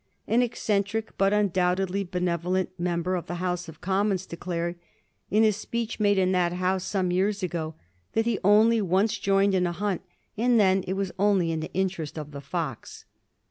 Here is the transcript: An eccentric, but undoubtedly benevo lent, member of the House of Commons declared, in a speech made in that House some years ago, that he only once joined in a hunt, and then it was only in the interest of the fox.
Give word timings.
An 0.27 0.41
eccentric, 0.41 1.15
but 1.15 1.31
undoubtedly 1.31 2.03
benevo 2.03 2.49
lent, 2.53 2.71
member 2.79 3.13
of 3.15 3.27
the 3.27 3.35
House 3.35 3.69
of 3.69 3.81
Commons 3.81 4.25
declared, 4.25 4.79
in 5.29 5.43
a 5.43 5.51
speech 5.51 5.99
made 5.99 6.17
in 6.17 6.31
that 6.31 6.53
House 6.53 6.85
some 6.85 7.11
years 7.11 7.43
ago, 7.43 7.75
that 8.13 8.25
he 8.25 8.39
only 8.43 8.81
once 8.81 9.19
joined 9.19 9.53
in 9.53 9.67
a 9.67 9.71
hunt, 9.71 10.01
and 10.35 10.59
then 10.59 10.81
it 10.87 10.93
was 10.93 11.11
only 11.19 11.51
in 11.51 11.59
the 11.59 11.71
interest 11.75 12.17
of 12.17 12.31
the 12.31 12.41
fox. 12.41 13.05